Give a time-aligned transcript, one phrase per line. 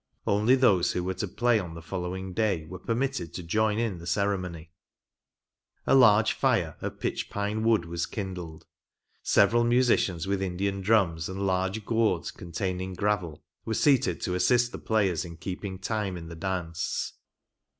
[0.25, 3.99] Only those who were to play on the following day were permitted to join in
[3.99, 4.71] the ceremony.
[5.85, 6.75] A large t THE ORIGINAL GAME.
[6.79, 8.65] 17 fire of pitch pine wood was kindled;
[9.21, 14.79] several musicians with Indian drums, and large gourds containing gravel, were seated to assist the
[14.79, 17.13] players in keeping time in the dance.